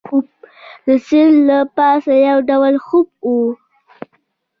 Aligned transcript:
د 0.85 0.87
سیند 1.05 1.35
له 1.49 1.59
پاسه 1.75 2.13
یو 2.27 2.39
ډول 2.49 2.75
خوپ 2.87 3.07
وو. 3.29 3.43